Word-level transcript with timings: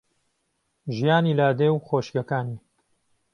ژیانی 0.95 1.37
لادێ 1.39 1.67
و 1.73 1.77
خۆشییەکانی 1.87 2.59